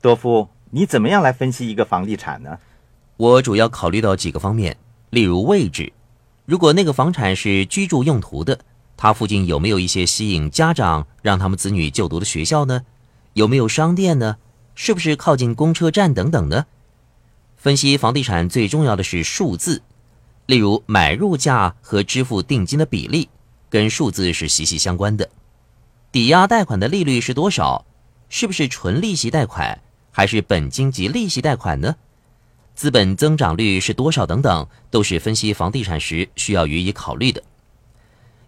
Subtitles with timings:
[0.00, 2.58] 多夫，你怎么样来分析一个房地产呢？
[3.16, 4.76] 我主要考虑到几个方面，
[5.10, 5.92] 例如位置，
[6.44, 8.60] 如果那个房产是居住用途的，
[8.96, 12.82] 它附近有没有一些吸引家长让他们子女就读的学校呢？
[13.32, 14.36] 有没有商店呢？
[14.76, 16.66] 是不是靠近公车站等等呢？
[17.56, 19.82] 分析房地产最重要的是数字，
[20.46, 23.28] 例如买入价和支付定金的比例，
[23.68, 25.28] 跟数字是息息相关的。
[26.12, 27.84] 抵押贷款的利率是多少？
[28.30, 29.80] 是不是纯利息贷款，
[30.18, 31.94] 还是本金及利息贷款呢？
[32.74, 34.26] 资本增长率是多少？
[34.26, 37.40] 等等，都是分析房地产时需要予以考虑的。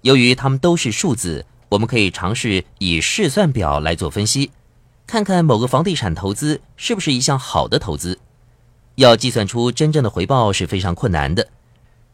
[0.00, 4.50] 由于它们都是数字，我们可以尝试以试算表来做分析，
[5.06, 8.18] 看看某个房地产投资是不是一项好的投资。
[8.94, 11.48] 要计算出真正的回报是非常困难的，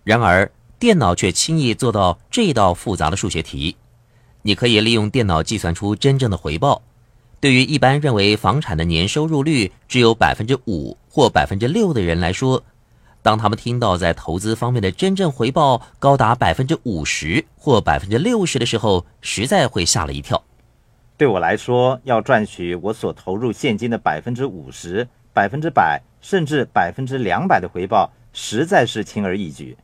[0.02, 0.50] 然而
[0.80, 3.76] 电脑却轻易做到这道复杂的数学题。
[4.42, 6.82] 你可以利用电脑计算出真正的回报。
[7.44, 12.64] 对于一般认为房产的年收入率只有百分之五或百分之六的人来说，
[13.20, 20.42] 当他们听到在投资方面的真正回报高达百分之五十或百分之六十的时候，实在会吓了一跳。
[21.18, 26.00] 对我来说，要赚取我所投入现金的百分之五十、百分之百。
[26.22, 29.76] 甚至百分之两百的回报实在是轻而易举，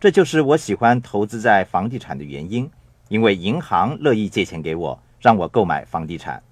[0.00, 2.68] 这就是我喜欢投资在房地产的原因。
[3.06, 6.42] 因为银行乐意借钱给我，让我购买房地产。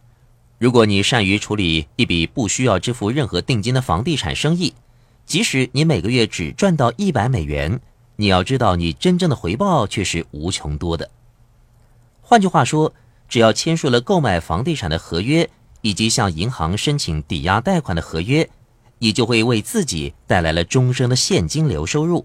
[0.63, 4.73] 如果你善于处理一笔不需要支付任何定金的房地产生意，
[5.27, 7.81] 即使你每个月只赚到一百美元，
[8.15, 11.11] 你要知道你真正的回报却是无穷多的。
[12.21, 12.95] 换句话说，
[13.29, 18.49] 只要签署了购买房地产的合约，以及向银行申请抵押贷款的合约。
[19.01, 22.25] 你就会为自己带来了终生的现金流收入，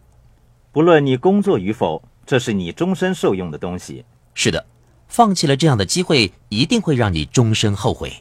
[0.72, 4.06] 不论你工作与否，这是你终身受用的东西。
[4.36, 4.64] 是的，
[5.08, 8.14] 放弃了这样的机会，一定会让你终身后悔。